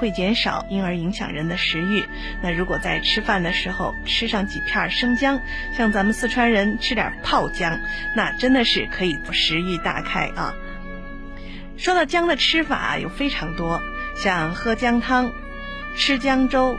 [0.00, 2.04] 会减少，因而影响人的食欲。
[2.42, 5.40] 那如果在吃饭的时候吃上几片生姜，
[5.76, 7.78] 像咱们四川人吃点泡姜，
[8.16, 10.54] 那真的是可以食欲大开啊。
[11.76, 13.80] 说到姜的吃法有非常多，
[14.16, 15.30] 像喝姜汤、
[15.96, 16.78] 吃姜粥、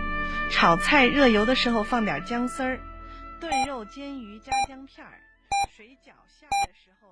[0.49, 2.79] 炒菜热油的时候放点姜丝儿、
[3.39, 5.13] 炖肉煎鱼加姜片儿、
[5.77, 7.11] 水饺馅儿的时候。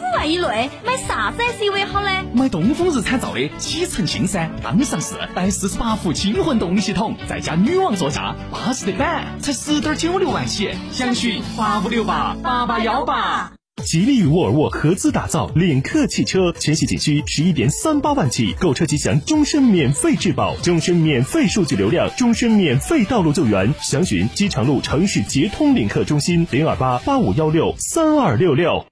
[0.00, 2.08] 五万以内买啥子 SUV 好呢？
[2.34, 13.52] 买东风日产造的启辰星噻，刚上市，带四十八伏轻混动力系统，再加女王座驾，巴适的板，才十点九六万起，详询八五六八八八幺八。
[13.84, 23.74] 吉利与沃尔沃合资打造领克汽车，全系仅需十一点三八万起，购车即享终身免费质保、终身免费数据流量、终身免费道路救援。
[23.80, 28.91] 详询机场路城市捷通领克中心零二八八五幺六三二六六。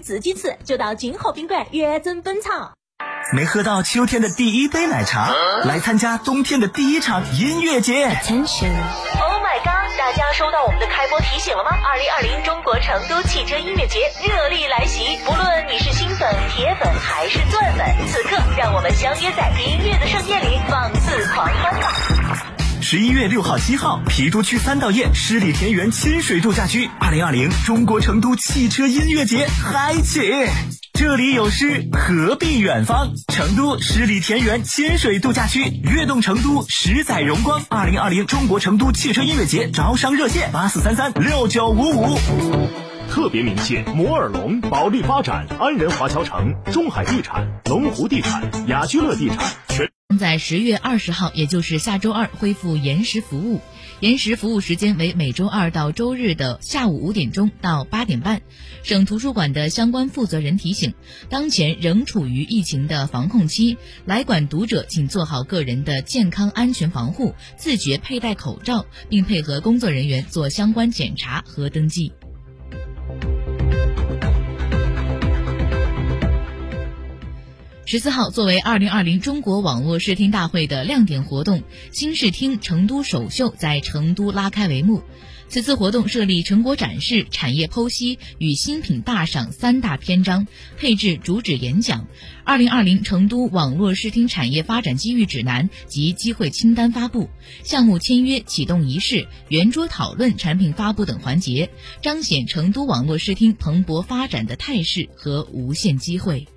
[0.00, 2.72] 自己吃，就到金河宾馆元真本草。
[3.32, 5.32] 没喝到秋天的第一杯奶茶，
[5.64, 8.04] 来参加冬天的第一场音乐节。
[8.04, 9.96] Oh my god！
[9.96, 11.70] 大家收到我们的开播提醒了吗？
[11.70, 21.83] 二零二零中国成都汽车音乐节热力来袭，不论你是新粉、铁粉还是钻粉，此刻让我们相约在音乐的盛宴里放肆狂欢吧！
[22.86, 30.20] 十一月六号、七号，郫都区三道堰十里田园亲水度假区，二零二零中国成都汽车音乐节嗨起！
[30.92, 33.14] 这里有诗，何必远方？
[33.32, 37.64] 成都十里田园亲水度假区，悦动成都，十载荣光。
[37.70, 42.18] 二零二零中国成都汽车音乐节招商热线：八四三三六九五五。
[43.10, 49.38] 特别鸣谢摩尔龙、保利发展、安仁华侨城、中海地产、龙湖地产、雅居乐地产
[50.18, 53.60] 在十月二十号，也就是下周二恢复延时服务。
[54.00, 58.42] 延时服务时间为每周二到周日的下午五点钟到八点半。
[58.82, 60.94] 省图书馆的相关负责人提醒，
[61.28, 72.12] 当前仍处于疫情的防控期，来馆读者请做好个人的健康安全防护，自觉佩戴口罩，并配合工作人员做相关检查和登记。
[77.86, 85.02] 十四号，作为二零二零中国网络视听大会的亮点活动，新视听成都首秀在成都拉开帷幕。
[85.50, 90.46] 此次活动设立成果展示、产业剖析与新品大赏三大篇章，
[90.78, 92.08] 配置主旨演讲、
[92.42, 97.28] 二零二零成都网络视听产业发展机遇指南及机会清单发布、
[97.64, 101.68] 项目签约启动仪式、圆桌讨论、产品发布等环节，
[102.00, 106.48] 彰显成都网络视听蓬勃发展的态势和无限机会。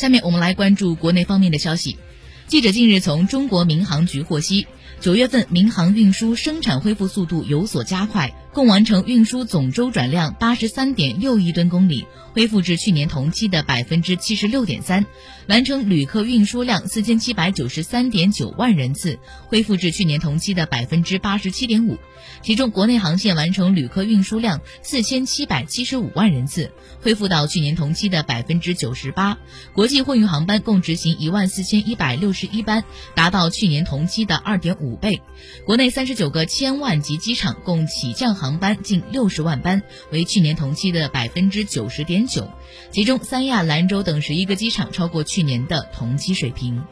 [0.00, 1.98] 下面我们来关注国内方面的消息。
[2.46, 4.66] 记者近日从中国民航局获悉，
[4.98, 15.04] 九月份民航运输生产恢复速度有所加快，共完成运输总周转量八十三点六亿吨公里，恢复至去年同期的百分之七十六点三；
[15.48, 21.96] 完成旅客运输量四千七百九十三点九万人次，恢复至去年同期的百分之八十七点五。
[22.42, 29.38] 其中，国内航线完成旅客运输量四千七百七十五万人次，恢复到去年同期的百分之九十八；
[29.72, 32.84] 国际货运航班共执行一万四千一百六十一班，
[33.14, 35.22] 达到去年同期的二点五倍。
[35.64, 42.48] 国内三十九个千万级机场共起降航班近六十万班，为去年同期的百分之九十点九。
[42.90, 46.82] 其中，三亚、兰州等十一个机场超过去年的同期水平。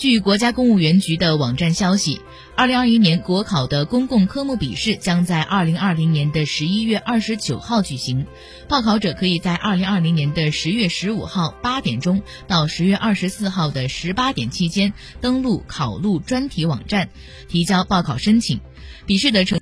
[0.00, 2.22] 据国家公务员局的网站消息，
[2.56, 8.26] 二零二一年国考的公共科目笔试将在二零二零年的十一月二十九号举行。
[8.66, 17.10] 报考者可以在二零二零年的十月十五号八点钟到十月二十四号的十八点期间登录考录专题网站，
[17.48, 18.58] 提交报考申请。
[19.04, 19.58] 笔试的成。